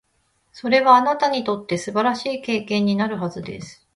[0.51, 3.87] それは、あなたにとって素晴らしい経験になるはずです。